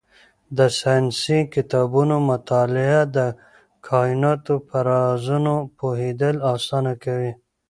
[0.57, 3.19] د ساینسي کتابونو مطالعه د
[3.87, 7.31] کایناتو په رازونو پوهېدل اسانه کوي.